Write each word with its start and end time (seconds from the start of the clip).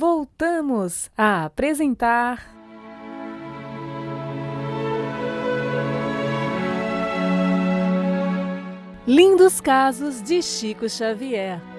voltamos 0.00 1.10
a 1.14 1.44
apresentar. 1.44 2.40
Lindos 9.06 9.60
casos 9.60 10.22
de 10.22 10.40
Chico 10.40 10.88
Xavier. 10.88 11.69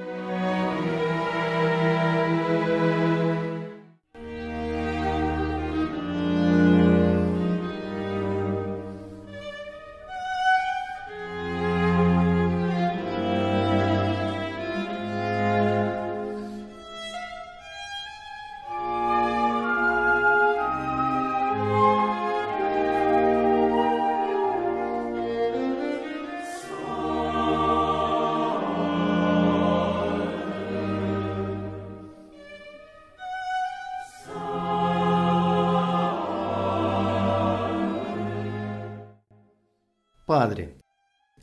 Padre, 40.31 40.76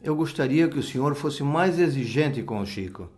eu 0.02 0.16
gostaria 0.16 0.66
que 0.66 0.78
o 0.78 0.82
senhor 0.82 1.14
fosse 1.14 1.42
mais 1.42 1.78
exigente 1.78 2.42
com 2.42 2.58
o 2.58 2.64
Chico. 2.64 3.10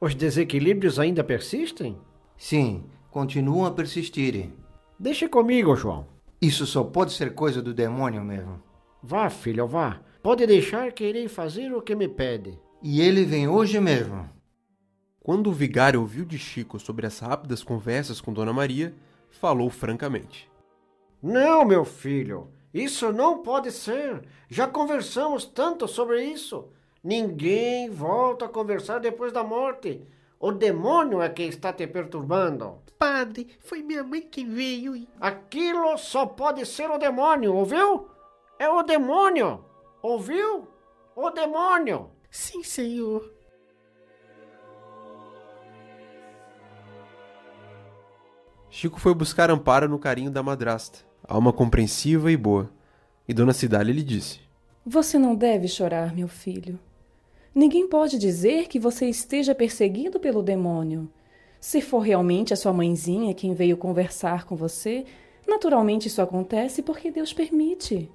Os 0.00 0.12
desequilíbrios 0.12 0.98
ainda 0.98 1.22
persistem? 1.22 1.96
Sim, 2.36 2.82
continuam 3.08 3.64
a 3.64 3.70
persistirem. 3.70 4.52
Deixe 4.98 5.28
comigo, 5.28 5.76
João. 5.76 6.08
Isso 6.42 6.66
só 6.66 6.82
pode 6.82 7.12
ser 7.12 7.32
coisa 7.32 7.62
do 7.62 7.72
demônio 7.72 8.24
mesmo. 8.24 8.60
Vá, 9.00 9.30
filho, 9.30 9.68
vá. 9.68 10.00
Pode 10.20 10.44
deixar 10.48 10.90
que 10.90 11.04
irei 11.04 11.28
fazer 11.28 11.72
o 11.72 11.80
que 11.80 11.94
me 11.94 12.08
pede. 12.08 12.58
E 12.82 13.00
ele 13.00 13.24
vem 13.24 13.46
hoje 13.46 13.78
mesmo. 13.78 14.28
Quando 15.20 15.46
o 15.46 15.52
vigário 15.52 16.00
ouviu 16.00 16.24
de 16.24 16.38
Chico 16.40 16.76
sobre 16.80 17.06
as 17.06 17.20
rápidas 17.20 17.62
conversas 17.62 18.20
com 18.20 18.32
Dona 18.32 18.52
Maria, 18.52 18.92
falou 19.30 19.70
francamente. 19.70 20.50
Não, 21.22 21.64
meu 21.64 21.84
filho. 21.84 22.57
Isso 22.72 23.12
não 23.12 23.42
pode 23.42 23.72
ser. 23.72 24.22
Já 24.48 24.66
conversamos 24.66 25.44
tanto 25.44 25.88
sobre 25.88 26.22
isso. 26.22 26.68
Ninguém 27.02 27.88
volta 27.88 28.44
a 28.44 28.48
conversar 28.48 28.98
depois 28.98 29.32
da 29.32 29.42
morte. 29.42 30.06
O 30.38 30.52
demônio 30.52 31.22
é 31.22 31.28
quem 31.28 31.48
está 31.48 31.72
te 31.72 31.86
perturbando. 31.86 32.78
Padre, 32.98 33.48
foi 33.60 33.82
minha 33.82 34.04
mãe 34.04 34.20
que 34.20 34.44
veio 34.44 34.94
e. 34.94 35.08
Aquilo 35.20 35.96
só 35.96 36.26
pode 36.26 36.64
ser 36.66 36.90
o 36.90 36.98
demônio, 36.98 37.54
ouviu? 37.54 38.08
É 38.58 38.68
o 38.68 38.82
demônio. 38.82 39.64
Ouviu? 40.02 40.68
O 41.16 41.30
demônio. 41.30 42.10
Sim, 42.30 42.62
senhor. 42.62 43.32
Chico 48.70 49.00
foi 49.00 49.14
buscar 49.14 49.50
amparo 49.50 49.88
no 49.88 49.98
carinho 49.98 50.30
da 50.30 50.42
madrasta 50.42 51.07
alma 51.28 51.52
compreensiva 51.52 52.32
e 52.32 52.36
boa. 52.36 52.70
E 53.28 53.34
Dona 53.34 53.52
Cidália 53.52 53.92
lhe 53.92 54.02
disse: 54.02 54.40
Você 54.84 55.18
não 55.18 55.34
deve 55.36 55.68
chorar, 55.68 56.14
meu 56.14 56.26
filho. 56.26 56.78
Ninguém 57.54 57.86
pode 57.86 58.18
dizer 58.18 58.68
que 58.68 58.78
você 58.78 59.06
esteja 59.06 59.54
perseguido 59.54 60.18
pelo 60.18 60.42
demônio. 60.42 61.10
Se 61.60 61.80
for 61.80 62.00
realmente 62.00 62.54
a 62.54 62.56
sua 62.56 62.72
mãezinha 62.72 63.34
quem 63.34 63.52
veio 63.52 63.76
conversar 63.76 64.44
com 64.44 64.56
você, 64.56 65.04
naturalmente 65.46 66.06
isso 66.06 66.22
acontece 66.22 66.82
porque 66.82 67.10
Deus 67.10 67.32
permite. 67.32 68.10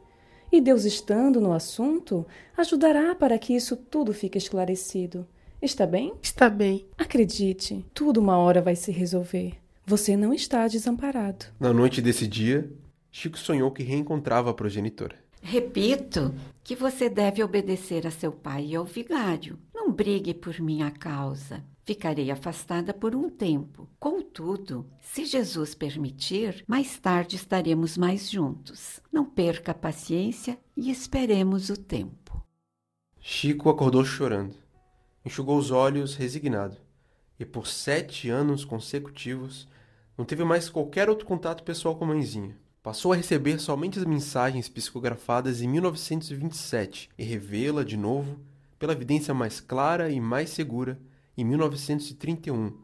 E 0.51 0.61
Deus, 0.61 0.85
estando 0.85 1.41
no 1.41 1.51
assunto, 1.51 2.25
ajudará 2.55 3.13
para 3.15 3.37
que 3.37 3.55
isso 3.55 3.75
tudo 3.75 4.13
fique 4.13 4.37
esclarecido. 4.37 5.27
Está 5.61 5.85
bem? 5.85 6.13
Está 6.21 6.49
bem. 6.49 6.85
Acredite, 6.97 7.85
tudo 7.93 8.19
uma 8.19 8.37
hora 8.37 8.61
vai 8.61 8.75
se 8.75 8.91
resolver. 8.91 9.53
Você 9.85 10.15
não 10.15 10.33
está 10.33 10.67
desamparado. 10.67 11.45
Na 11.59 11.73
noite 11.73 12.01
desse 12.01 12.27
dia, 12.27 12.69
Chico 13.15 13.37
sonhou 13.37 13.69
que 13.69 13.83
reencontrava 13.83 14.49
a 14.49 14.53
progenitora. 14.55 15.15
Repito 15.39 16.33
que 16.63 16.75
você 16.75 17.07
deve 17.07 17.43
obedecer 17.43 18.07
a 18.07 18.11
seu 18.11 18.31
pai 18.31 18.65
e 18.65 18.75
ao 18.75 18.85
vigário. 18.85 19.59
Não 19.71 19.91
brigue 19.91 20.33
por 20.33 20.59
minha 20.59 20.89
causa. 20.89 21.63
Ficarei 21.85 22.31
afastada 22.31 22.91
por 22.91 23.15
um 23.15 23.29
tempo. 23.29 23.87
Contudo, 23.99 24.89
se 24.99 25.25
Jesus 25.25 25.75
permitir, 25.75 26.63
mais 26.67 26.97
tarde 26.97 27.35
estaremos 27.35 27.99
mais 27.99 28.31
juntos. 28.31 28.99
Não 29.11 29.23
perca 29.23 29.73
a 29.73 29.75
paciência 29.75 30.57
e 30.75 30.89
esperemos 30.89 31.69
o 31.69 31.77
tempo. 31.77 32.43
Chico 33.21 33.69
acordou 33.69 34.03
chorando, 34.03 34.55
enxugou 35.23 35.59
os 35.59 35.69
olhos 35.69 36.15
resignado, 36.15 36.77
e 37.39 37.45
por 37.45 37.67
sete 37.67 38.27
anos 38.27 38.65
consecutivos 38.65 39.67
não 40.17 40.25
teve 40.25 40.43
mais 40.43 40.67
qualquer 40.67 41.09
outro 41.09 41.27
contato 41.27 41.63
pessoal 41.63 41.95
com 41.95 42.05
a 42.05 42.07
mãezinha. 42.07 42.62
Passou 42.83 43.13
a 43.13 43.15
receber 43.15 43.59
somente 43.61 43.97
as 43.97 44.03
mensagens 44.03 44.67
psicografadas 44.67 45.61
em 45.61 45.69
1927 45.69 47.09
e 47.17 47.23
revê-la 47.23 47.81
de 47.81 47.95
novo 47.95 48.41
pela 48.77 48.91
evidência 48.91 49.33
mais 49.33 49.61
clara 49.61 50.09
e 50.09 50.19
mais 50.19 50.49
segura 50.49 50.99
em 51.37 51.45
1931, 51.45 52.77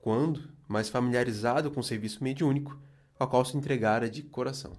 quando, 0.00 0.50
mais 0.66 0.88
familiarizado 0.88 1.70
com 1.70 1.78
o 1.78 1.84
serviço 1.84 2.24
mediúnico, 2.24 2.76
ao 3.16 3.28
qual 3.28 3.44
se 3.44 3.56
entregara 3.56 4.10
de 4.10 4.24
coração. 4.24 4.76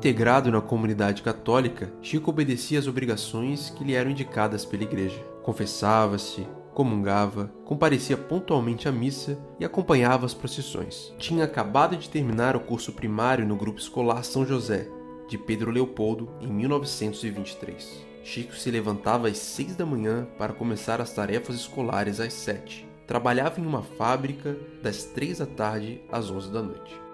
Integrado 0.00 0.50
na 0.50 0.62
comunidade 0.62 1.20
católica, 1.20 1.92
Chico 2.00 2.30
obedecia 2.30 2.78
às 2.78 2.86
obrigações 2.86 3.68
que 3.68 3.84
lhe 3.84 3.92
eram 3.92 4.10
indicadas 4.10 4.64
pela 4.64 4.82
igreja. 4.82 5.22
Confessava-se, 5.42 6.48
comungava, 6.72 7.52
comparecia 7.66 8.16
pontualmente 8.16 8.88
à 8.88 8.92
missa 8.92 9.38
e 9.58 9.64
acompanhava 9.64 10.24
as 10.24 10.32
procissões. 10.32 11.12
Tinha 11.18 11.44
acabado 11.44 11.98
de 11.98 12.08
terminar 12.08 12.56
o 12.56 12.60
curso 12.60 12.94
primário 12.94 13.46
no 13.46 13.54
grupo 13.54 13.78
escolar 13.78 14.24
São 14.24 14.46
José, 14.46 14.88
de 15.28 15.36
Pedro 15.36 15.70
Leopoldo, 15.70 16.30
em 16.40 16.50
1923. 16.50 18.06
Chico 18.24 18.54
se 18.54 18.70
levantava 18.70 19.28
às 19.28 19.36
seis 19.36 19.76
da 19.76 19.84
manhã 19.84 20.26
para 20.38 20.54
começar 20.54 20.98
as 21.02 21.12
tarefas 21.12 21.56
escolares 21.56 22.20
às 22.20 22.32
sete. 22.32 22.88
Trabalhava 23.06 23.60
em 23.60 23.66
uma 23.66 23.82
fábrica 23.82 24.56
das 24.82 25.04
três 25.04 25.40
da 25.40 25.46
tarde 25.46 26.00
às 26.10 26.30
onze 26.30 26.50
da 26.50 26.62
noite. 26.62 27.09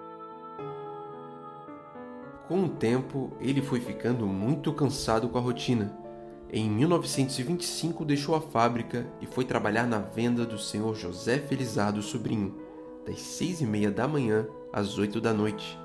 Com 2.48 2.62
o 2.62 2.68
tempo, 2.68 3.32
ele 3.40 3.60
foi 3.60 3.80
ficando 3.80 4.24
muito 4.24 4.72
cansado 4.72 5.28
com 5.28 5.36
a 5.36 5.40
rotina. 5.40 5.98
Em 6.48 6.70
1925 6.70 8.04
deixou 8.04 8.36
a 8.36 8.40
fábrica 8.40 9.04
e 9.20 9.26
foi 9.26 9.44
trabalhar 9.44 9.84
na 9.84 9.98
venda 9.98 10.46
do 10.46 10.56
senhor 10.56 10.94
José 10.94 11.40
Felizardo 11.40 12.00
Sobrinho, 12.02 12.54
das 13.04 13.20
seis 13.20 13.60
e 13.60 13.66
meia 13.66 13.90
da 13.90 14.06
manhã 14.06 14.46
às 14.72 14.96
oito 14.96 15.20
da 15.20 15.34
noite, 15.34 15.76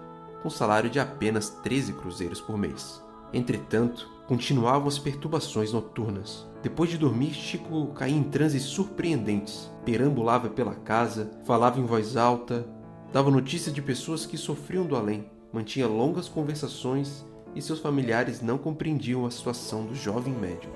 com 0.44 0.52
salário 0.52 0.88
de 0.88 1.00
apenas 1.00 1.50
13 1.50 1.94
cruzeiros 1.94 2.40
por 2.40 2.60
mês. 2.60 3.04
Entretanto, 3.34 4.08
continuavam 4.28 4.88
as 4.88 5.00
perturbações 5.00 5.74
noturnas. 5.74 6.48
Depois 6.62 6.92
de 6.92 6.98
dormir, 7.00 7.34
Chico 7.34 7.88
caía 7.96 8.16
em 8.16 8.24
transes 8.24 8.62
surpreendentes. 8.64 9.72
Perambulava 9.84 10.48
pela 10.48 10.76
casa, 10.76 11.32
falava 11.44 11.80
em 11.80 11.86
voz 11.86 12.16
alta, 12.16 12.68
dava 13.12 13.32
notícia 13.32 13.72
de 13.72 13.82
pessoas 13.82 14.28
que 14.28 14.38
sofriam 14.38 14.86
do 14.86 14.96
além 14.96 15.28
mantinha 15.52 15.88
longas 15.88 16.28
conversações 16.28 17.26
e 17.56 17.62
seus 17.62 17.80
familiares 17.80 18.42
não 18.42 18.58
compreendiam 18.58 19.26
a 19.26 19.32
situação 19.32 19.86
do 19.86 19.96
jovem 19.96 20.34
médium. 20.34 20.72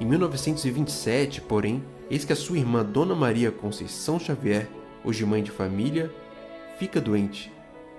Em 0.00 0.04
1927, 0.04 1.40
porém, 1.40 1.82
eis 2.10 2.24
que 2.24 2.32
a 2.32 2.36
sua 2.36 2.58
irmã 2.58 2.84
Dona 2.84 3.14
Maria 3.14 3.50
Conceição 3.50 4.20
Xavier, 4.20 4.68
hoje 5.04 5.24
mãe 5.24 5.42
de 5.42 5.50
família, 5.50 6.12
fica 6.78 7.00
doente, 7.00 7.52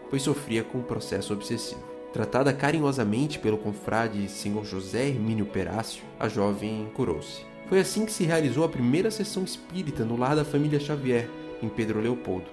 pois 0.10 0.22
sofria 0.22 0.64
com 0.64 0.78
um 0.78 0.84
processo 0.84 1.34
obsessivo. 1.34 1.84
Tratada 2.14 2.54
carinhosamente 2.54 3.38
pelo 3.38 3.58
confrade 3.58 4.30
Sr. 4.30 4.64
José 4.64 5.08
Hermínio 5.08 5.46
Perácio, 5.46 6.04
a 6.20 6.30
jovem 6.30 6.90
curou-se. 6.94 7.46
Foi 7.68 7.80
assim 7.80 8.06
que 8.06 8.14
se 8.14 8.24
realizou 8.24 8.64
a 8.64 8.70
primeira 8.70 9.12
sessão 9.12 9.44
espírita 9.44 10.06
no 10.06 10.16
lar 10.16 10.36
da 10.36 10.46
família 10.46 10.80
Xavier, 10.80 11.30
em 11.62 11.68
Pedro 11.68 12.00
Leopoldo. 12.00 12.50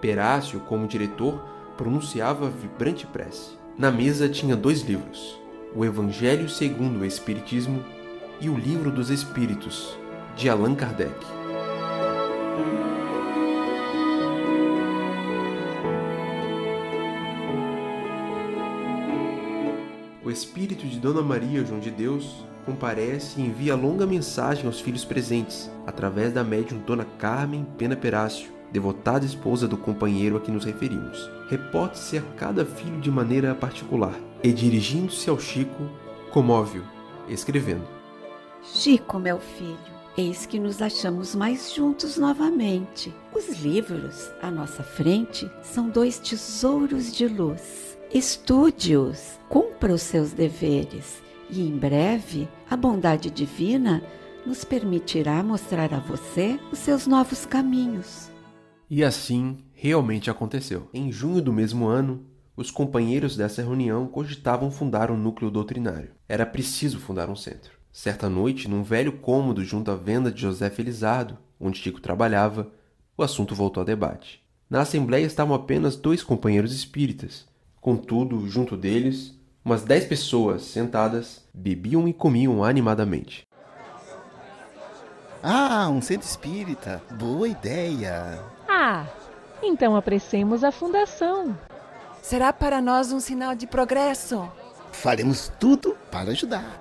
Perácio, 0.00 0.60
como 0.60 0.88
diretor, 0.88 1.42
pronunciava 1.78 2.50
vibrante 2.50 3.06
prece. 3.06 3.56
Na 3.78 3.90
mesa 3.90 4.28
tinha 4.28 4.56
dois 4.56 4.82
livros: 4.82 5.40
o 5.74 5.84
Evangelho 5.84 6.48
segundo 6.48 6.98
o 7.00 7.04
Espiritismo 7.04 7.82
e 8.40 8.50
o 8.50 8.58
Livro 8.58 8.90
dos 8.90 9.08
Espíritos, 9.08 9.96
de 10.36 10.50
Allan 10.50 10.74
Kardec. 10.74 11.14
O 20.24 20.30
espírito 20.30 20.86
de 20.86 20.98
Dona 20.98 21.22
Maria 21.22 21.64
João 21.64 21.80
de 21.80 21.90
Deus 21.90 22.44
comparece 22.66 23.40
e 23.40 23.44
envia 23.44 23.74
longa 23.74 24.06
mensagem 24.06 24.66
aos 24.66 24.78
filhos 24.78 25.04
presentes, 25.04 25.70
através 25.86 26.34
da 26.34 26.44
médium 26.44 26.80
Dona 26.80 27.06
Carmen 27.18 27.66
Pena 27.78 27.96
Perácio, 27.96 28.57
devotada 28.70 29.24
esposa 29.24 29.66
do 29.66 29.76
companheiro 29.76 30.36
a 30.36 30.40
que 30.40 30.50
nos 30.50 30.64
referimos. 30.64 31.30
Reporte-se 31.48 32.18
a 32.18 32.22
cada 32.36 32.64
filho 32.64 33.00
de 33.00 33.10
maneira 33.10 33.54
particular 33.54 34.14
e, 34.42 34.52
dirigindo-se 34.52 35.28
ao 35.30 35.38
Chico, 35.38 35.88
comove-o, 36.30 36.84
escrevendo: 37.28 37.86
Chico, 38.62 39.18
meu 39.18 39.38
filho, 39.38 39.78
eis 40.16 40.46
que 40.46 40.58
nos 40.58 40.82
achamos 40.82 41.34
mais 41.34 41.72
juntos 41.72 42.18
novamente. 42.18 43.14
Os 43.34 43.60
livros 43.60 44.30
à 44.42 44.50
nossa 44.50 44.82
frente 44.82 45.50
são 45.62 45.88
dois 45.88 46.18
tesouros 46.18 47.12
de 47.14 47.26
luz. 47.26 47.96
Estude-os, 48.12 49.38
cumpra 49.48 49.92
os 49.92 50.02
seus 50.02 50.32
deveres 50.32 51.22
e 51.50 51.62
em 51.62 51.76
breve 51.76 52.48
a 52.68 52.76
bondade 52.76 53.30
divina 53.30 54.02
nos 54.46 54.64
permitirá 54.64 55.42
mostrar 55.42 55.92
a 55.92 55.98
você 55.98 56.58
os 56.72 56.78
seus 56.78 57.06
novos 57.06 57.44
caminhos. 57.44 58.30
E 58.90 59.04
assim 59.04 59.58
realmente 59.74 60.30
aconteceu. 60.30 60.88
Em 60.94 61.12
junho 61.12 61.42
do 61.42 61.52
mesmo 61.52 61.86
ano, 61.86 62.24
os 62.56 62.70
companheiros 62.70 63.36
dessa 63.36 63.62
reunião 63.62 64.06
cogitavam 64.06 64.70
fundar 64.70 65.10
um 65.10 65.16
núcleo 65.16 65.50
doutrinário. 65.50 66.12
Era 66.26 66.46
preciso 66.46 66.98
fundar 66.98 67.28
um 67.28 67.36
centro. 67.36 67.72
Certa 67.92 68.28
noite, 68.30 68.66
num 68.66 68.82
velho 68.82 69.12
cômodo 69.12 69.62
junto 69.62 69.90
à 69.90 69.94
venda 69.94 70.32
de 70.32 70.40
José 70.40 70.70
Felizardo, 70.70 71.36
onde 71.60 71.78
Chico 71.78 72.00
trabalhava, 72.00 72.70
o 73.16 73.22
assunto 73.22 73.54
voltou 73.54 73.82
a 73.82 73.86
debate. 73.86 74.42
Na 74.70 74.80
assembleia 74.80 75.26
estavam 75.26 75.54
apenas 75.54 75.94
dois 75.94 76.22
companheiros 76.22 76.72
espíritas. 76.72 77.46
Contudo, 77.80 78.48
junto 78.48 78.76
deles, 78.76 79.38
umas 79.64 79.82
dez 79.82 80.04
pessoas 80.04 80.62
sentadas 80.62 81.46
bebiam 81.52 82.08
e 82.08 82.12
comiam 82.12 82.64
animadamente. 82.64 83.46
Ah, 85.42 85.88
um 85.88 86.00
centro 86.00 86.26
espírita. 86.26 87.02
Boa 87.18 87.48
ideia. 87.48 88.57
Ah, 88.80 89.08
então 89.60 89.96
apressemos 89.96 90.62
a 90.62 90.70
fundação. 90.70 91.58
Será 92.22 92.52
para 92.52 92.80
nós 92.80 93.10
um 93.10 93.18
sinal 93.18 93.56
de 93.56 93.66
progresso. 93.66 94.48
Faremos 94.92 95.50
tudo 95.58 95.96
para 96.12 96.30
ajudar. 96.30 96.80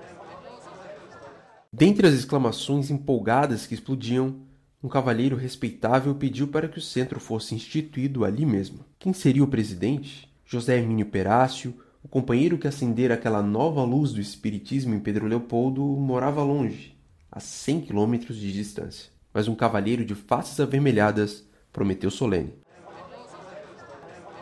Dentre 1.74 2.06
as 2.06 2.14
exclamações 2.14 2.92
empolgadas 2.92 3.66
que 3.66 3.74
explodiam, 3.74 4.36
um 4.84 4.88
cavalheiro 4.88 5.36
respeitável 5.36 6.14
pediu 6.14 6.50
para 6.50 6.68
que 6.68 6.78
o 6.78 6.82
centro 6.82 7.20
fosse 7.20 7.56
instituído 7.56 8.24
ali 8.24 8.46
mesmo. 8.46 8.86
Quem 9.00 9.12
seria 9.12 9.44
o 9.44 9.48
presidente? 9.48 10.32
José 10.46 10.78
Hermínio 10.78 11.08
Perácio, 11.08 11.74
o 12.04 12.08
companheiro 12.08 12.60
que 12.60 12.68
acendera 12.68 13.16
aquela 13.16 13.42
nova 13.42 13.84
luz 13.84 14.12
do 14.12 14.22
espiritismo 14.22 14.94
em 14.94 15.00
Pedro 15.00 15.26
Leopoldo, 15.26 15.82
morava 15.82 16.44
longe, 16.44 16.96
a 17.32 17.40
cem 17.40 17.82
quilômetros 17.82 18.38
de 18.38 18.54
distância. 18.54 19.10
Mas 19.34 19.48
um 19.48 19.56
cavalheiro 19.56 20.06
de 20.06 20.14
faces 20.14 20.60
avermelhadas 20.60 21.47
prometeu 21.78 22.10
solene. 22.10 22.56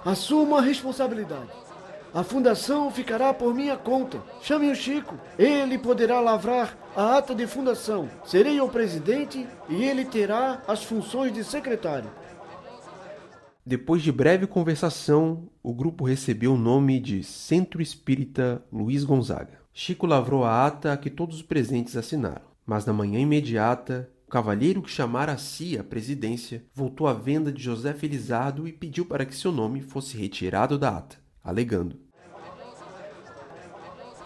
Assuma 0.06 0.60
a 0.60 0.62
responsabilidade. 0.62 1.50
A 2.14 2.24
fundação 2.24 2.90
ficará 2.90 3.34
por 3.34 3.54
minha 3.54 3.76
conta. 3.76 4.22
Chame 4.42 4.72
o 4.72 4.76
Chico. 4.76 5.20
Ele 5.38 5.78
poderá 5.78 6.22
lavrar 6.22 6.78
a 6.96 7.18
ata 7.18 7.36
de 7.36 7.46
fundação. 7.46 8.10
Serei 8.24 8.62
o 8.62 8.70
presidente 8.70 9.46
e 9.68 9.84
ele 9.84 10.06
terá 10.06 10.62
as 10.66 10.82
funções 10.82 11.34
de 11.34 11.44
secretário. 11.44 12.10
Depois 13.66 14.02
de 14.02 14.14
breve 14.14 14.48
conversação, 14.48 15.50
o 15.62 15.74
grupo 15.74 16.06
recebeu 16.06 16.54
o 16.54 16.58
nome 16.58 17.02
de 17.02 17.22
Centro 17.22 17.81
Espírita 17.81 18.64
Luiz 18.72 19.04
Gonzaga. 19.04 19.60
Chico 19.74 20.08
lavrou 20.08 20.46
a 20.46 20.66
ata 20.66 20.96
que 20.96 21.10
todos 21.10 21.36
os 21.36 21.42
presentes 21.42 21.98
assinaram, 21.98 22.46
mas 22.66 22.86
na 22.86 22.94
manhã 22.94 23.20
imediata, 23.20 24.10
o 24.27 24.31
cavalheiro 24.31 24.81
que 24.81 24.89
chamara 24.89 25.33
a 25.33 25.38
si 25.38 25.77
a 25.77 25.83
presidência 25.83 26.66
voltou 26.74 27.07
à 27.07 27.13
venda 27.13 27.51
de 27.51 27.62
José 27.62 27.94
Felizardo 27.94 28.68
e 28.68 28.74
pediu 28.74 29.06
para 29.06 29.25
que 29.25 29.36
seu 29.36 29.51
nome 29.51 29.81
fosse 29.81 30.18
retirado 30.18 30.77
da 30.77 30.98
ata, 30.98 31.18
alegando: 31.44 31.95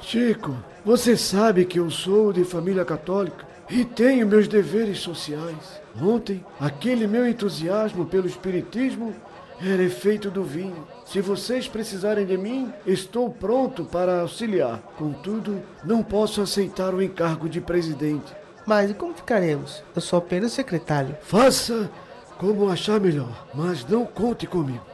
Chico, 0.02 0.56
você 0.86 1.18
sabe 1.18 1.66
que 1.66 1.80
eu 1.80 1.90
sou 1.92 2.32
de 2.32 2.46
família 2.46 2.86
católica 2.86 3.46
e 3.70 3.84
tenho 3.84 4.26
meus 4.26 4.48
deveres 4.48 5.00
sociais. 5.00 5.82
Ontem, 6.02 6.44
aquele 6.60 7.06
meu 7.06 7.28
entusiasmo 7.28 8.06
pelo 8.06 8.26
Espiritismo 8.26 9.14
era 9.62 9.84
efeito 9.84 10.32
do 10.32 10.44
vinho. 10.44 10.88
Se 11.06 11.20
vocês 11.20 11.68
precisarem 11.68 12.26
de 12.26 12.38
mim, 12.38 12.72
estou 12.86 13.30
pronto 13.30 13.84
para 13.84 14.22
auxiliar. 14.22 14.82
Contudo, 14.98 15.62
não 15.84 16.02
posso 16.02 16.42
aceitar 16.42 16.94
o 16.94 17.02
encargo 17.02 17.50
de 17.50 17.60
presidente. 17.60 18.34
Mas 18.70 18.92
e 18.92 18.94
como 18.94 19.16
ficaremos? 19.16 19.84
Eu 19.96 20.00
sou 20.00 20.20
apenas 20.20 20.52
secretário. 20.52 21.18
Faça 21.24 21.90
como 22.38 22.70
achar 22.70 23.00
melhor, 23.00 23.50
mas 23.52 23.84
não 23.84 24.06
conte 24.06 24.46
comigo. 24.46 24.86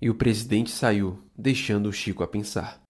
E 0.00 0.08
o 0.08 0.14
presidente 0.14 0.70
saiu, 0.70 1.18
deixando 1.36 1.88
o 1.88 1.92
Chico 1.92 2.22
a 2.22 2.28
pensar. 2.28 2.80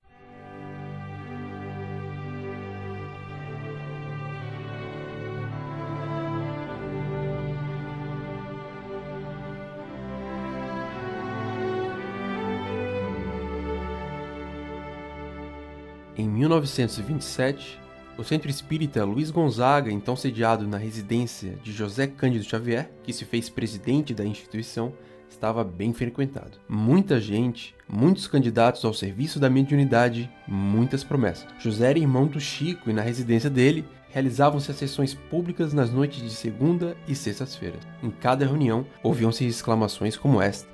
Em 16.15 16.29
1927, 16.29 17.81
o 18.21 18.25
Centro 18.25 18.51
Espírita 18.51 19.03
Luiz 19.03 19.31
Gonzaga, 19.31 19.91
então 19.91 20.15
sediado 20.15 20.69
na 20.69 20.77
residência 20.77 21.59
de 21.63 21.73
José 21.73 22.07
Cândido 22.07 22.45
Xavier, 22.45 22.91
que 23.03 23.15
se 23.15 23.25
fez 23.25 23.49
presidente 23.49 24.13
da 24.13 24.27
instituição, 24.27 24.93
estava 25.27 25.65
bem 25.65 25.95
frequentado. 25.95 26.59
Muita 26.69 27.19
gente, 27.19 27.75
muitos 27.89 28.27
candidatos 28.27 28.85
ao 28.85 28.93
serviço 28.93 29.41
da 29.41 29.49
mediunidade, 29.49 30.31
muitas 30.47 31.03
promessas. 31.03 31.47
José 31.59 31.89
era 31.89 31.99
irmão 31.99 32.27
do 32.27 32.39
Chico 32.39 32.91
e 32.91 32.93
na 32.93 33.01
residência 33.01 33.49
dele 33.49 33.87
realizavam-se 34.11 34.71
as 34.71 34.77
sessões 34.77 35.15
públicas 35.15 35.73
nas 35.73 35.91
noites 35.91 36.23
de 36.23 36.31
segunda 36.31 36.95
e 37.09 37.15
sextas-feiras. 37.15 37.81
Em 38.03 38.11
cada 38.11 38.45
reunião 38.45 38.87
ouviam-se 39.03 39.47
exclamações 39.47 40.15
como 40.15 40.43
esta: 40.43 40.69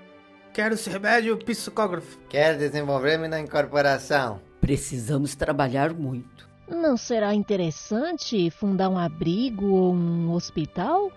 Quero 0.53 0.75
esse 0.75 0.91
remédio 0.91 1.37
psicógrafo. 1.37 2.19
Quero 2.29 2.59
desenvolver-me 2.59 3.29
na 3.29 3.39
incorporação. 3.39 4.41
Precisamos 4.61 5.37
trabalhar 5.37 5.95
muito. 5.95 6.56
Não 6.69 6.97
será 6.97 7.33
interessante 7.33 8.51
fundar 8.51 8.89
um 8.89 8.99
abrigo 8.99 9.67
ou 9.67 9.95
um 9.95 10.33
hospital? 10.33 11.13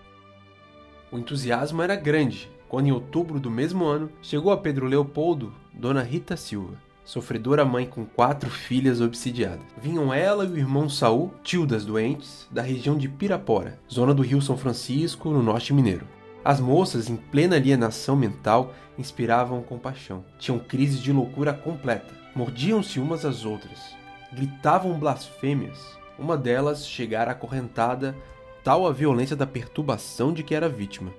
O 1.12 1.18
entusiasmo 1.18 1.82
era 1.82 1.96
grande 1.96 2.52
quando, 2.68 2.86
em 2.86 2.92
outubro 2.92 3.40
do 3.40 3.50
mesmo 3.50 3.84
ano, 3.86 4.12
chegou 4.22 4.52
a 4.52 4.58
Pedro 4.58 4.86
Leopoldo 4.86 5.52
Dona 5.74 6.04
Rita 6.04 6.38
Silva, 6.38 6.76
sofredora 7.04 7.66
mãe 7.66 7.88
com 7.88 8.06
quatro 8.06 8.48
filhas 8.48 9.02
obsidiadas. 9.02 9.66
Vinham 9.82 10.14
ela 10.14 10.46
e 10.46 10.50
o 10.50 10.58
irmão 10.58 10.88
Saul, 10.88 11.34
tio 11.44 11.66
das 11.66 11.84
doentes, 11.84 12.48
da 12.52 12.62
região 12.62 12.96
de 12.96 13.10
Pirapora, 13.10 13.80
zona 13.92 14.14
do 14.14 14.22
Rio 14.22 14.40
São 14.40 14.56
Francisco, 14.56 15.32
no 15.32 15.42
norte 15.42 15.74
mineiro. 15.74 16.08
As 16.46 16.60
moças, 16.60 17.10
em 17.10 17.16
plena 17.16 17.56
alienação 17.56 18.16
mental, 18.16 18.72
inspiravam 19.00 19.64
compaixão. 19.64 20.24
Tinham 20.38 20.60
crises 20.60 21.02
de 21.02 21.12
loucura 21.12 21.54
completa. 21.54 22.14
Mordiam-se 22.36 23.00
umas 23.00 23.26
às 23.26 23.46
outras. 23.46 23.99
Gritavam 24.32 24.98
blasfêmias. 25.00 25.98
Uma 26.18 26.38
delas 26.38 26.88
chegara 26.88 27.32
acorrentada, 27.32 28.16
tal 28.64 28.86
a 28.86 28.92
violência 28.92 29.36
da 29.36 29.48
perturbação 29.48 30.34
de 30.34 30.44
que 30.44 30.54
era 30.54 30.70
vítima. 30.70 31.12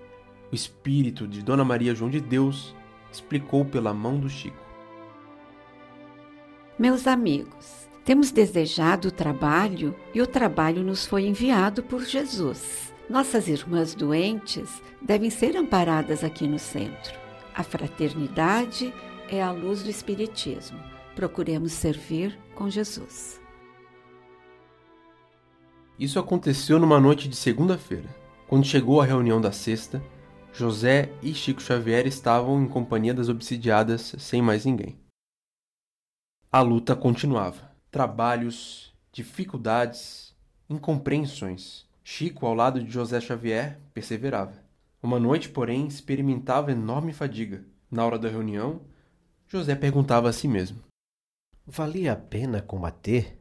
O 0.52 0.54
espírito 0.54 1.26
de 1.26 1.42
Dona 1.42 1.64
Maria 1.64 1.94
João 1.94 2.10
de 2.10 2.20
Deus 2.20 2.74
explicou 3.10 3.64
pela 3.64 3.92
mão 3.92 4.18
do 4.18 4.28
Chico. 4.28 4.56
Meus 6.78 7.06
amigos, 7.06 7.88
temos 8.04 8.30
desejado 8.30 9.08
o 9.08 9.12
trabalho 9.12 9.94
e 10.14 10.22
o 10.22 10.26
trabalho 10.26 10.82
nos 10.82 11.06
foi 11.06 11.26
enviado 11.26 11.82
por 11.82 12.04
Jesus. 12.04 12.92
Nossas 13.08 13.48
irmãs 13.48 13.94
doentes 13.94 14.80
devem 15.02 15.30
ser 15.30 15.56
amparadas 15.56 16.22
aqui 16.22 16.46
no 16.46 16.58
centro. 16.58 17.18
A 17.54 17.62
fraternidade 17.62 18.94
é 19.28 19.42
a 19.42 19.50
luz 19.50 19.82
do 19.82 19.90
Espiritismo. 19.90 20.78
Procuremos 21.14 21.72
servir 21.72 22.38
com 22.54 22.70
Jesus. 22.70 23.40
Isso 25.98 26.18
aconteceu 26.18 26.78
numa 26.78 26.98
noite 26.98 27.28
de 27.28 27.36
segunda-feira. 27.36 28.08
Quando 28.48 28.64
chegou 28.64 29.00
a 29.00 29.04
reunião 29.04 29.40
da 29.40 29.52
sexta, 29.52 30.02
José 30.52 31.12
e 31.22 31.34
Chico 31.34 31.60
Xavier 31.60 32.06
estavam 32.06 32.62
em 32.62 32.66
companhia 32.66 33.12
das 33.12 33.28
obsidiadas 33.28 34.14
sem 34.18 34.40
mais 34.40 34.64
ninguém. 34.64 34.98
A 36.50 36.60
luta 36.62 36.96
continuava. 36.96 37.70
Trabalhos, 37.90 38.92
dificuldades, 39.12 40.34
incompreensões. 40.68 41.84
Chico, 42.02 42.46
ao 42.46 42.54
lado 42.54 42.82
de 42.82 42.90
José 42.90 43.20
Xavier, 43.20 43.78
perseverava. 43.92 44.54
Uma 45.02 45.20
noite, 45.20 45.48
porém, 45.48 45.86
experimentava 45.86 46.72
enorme 46.72 47.12
fadiga. 47.12 47.64
Na 47.90 48.04
hora 48.04 48.18
da 48.18 48.28
reunião, 48.28 48.80
José 49.46 49.74
perguntava 49.74 50.28
a 50.28 50.32
si 50.32 50.48
mesmo: 50.48 50.82
Valia 51.66 52.12
a 52.12 52.16
pena 52.16 52.60
combater? 52.60 53.38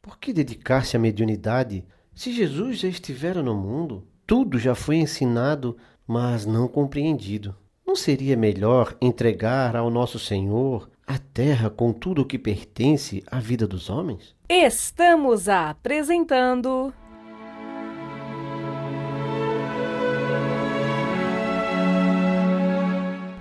Por 0.00 0.18
que 0.18 0.32
dedicar-se 0.32 0.96
à 0.96 0.98
mediunidade 0.98 1.84
se 2.14 2.32
Jesus 2.32 2.78
já 2.78 2.88
estivera 2.88 3.42
no 3.42 3.54
mundo? 3.54 4.06
Tudo 4.26 4.58
já 4.58 4.74
foi 4.74 4.96
ensinado, 4.96 5.76
mas 6.06 6.46
não 6.46 6.66
compreendido. 6.66 7.54
Não 7.86 7.94
seria 7.94 8.36
melhor 8.36 8.96
entregar 9.00 9.76
ao 9.76 9.90
nosso 9.90 10.18
Senhor 10.18 10.90
a 11.06 11.18
terra 11.18 11.70
com 11.70 11.92
tudo 11.92 12.22
o 12.22 12.24
que 12.24 12.38
pertence 12.38 13.22
à 13.26 13.38
vida 13.38 13.66
dos 13.66 13.88
homens? 13.88 14.34
Estamos 14.48 15.48
apresentando. 15.48 16.92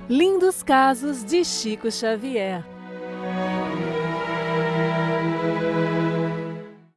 Lindos 0.10 0.64
Casos 0.64 1.24
de 1.24 1.44
Chico 1.44 1.92
Xavier 1.92 2.77